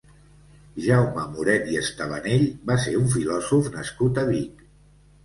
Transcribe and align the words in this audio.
Jaume 0.85 1.25
Moret 1.33 1.69
i 1.73 1.77
Estevanell 1.81 2.45
va 2.71 2.79
ser 2.87 2.95
un 3.01 3.05
filòsof 3.17 3.69
nascut 3.77 4.19
a 4.23 4.25
Vic. 4.31 4.65